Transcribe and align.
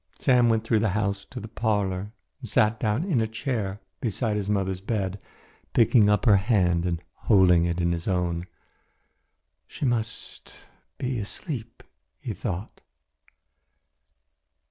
Sam 0.17 0.49
went 0.49 0.63
through 0.63 0.79
the 0.79 0.89
house 0.97 1.25
to 1.29 1.39
the 1.39 1.47
parlour 1.47 2.11
and 2.39 2.49
sat 2.49 2.79
down 2.79 3.03
in 3.03 3.21
a 3.21 3.27
chair 3.27 3.81
beside 3.99 4.35
his 4.35 4.49
mother's 4.49 4.81
bed, 4.81 5.19
picking 5.73 6.09
up 6.09 6.25
her 6.25 6.37
hand 6.37 6.87
and 6.87 7.03
holding 7.13 7.65
it 7.65 7.79
in 7.79 7.91
his 7.91 8.07
own. 8.07 8.47
"She 9.67 9.85
must 9.85 10.55
be 10.97 11.19
asleep," 11.19 11.83
he 12.19 12.33
thought. 12.33 12.81